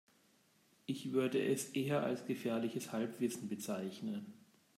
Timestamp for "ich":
0.87-1.11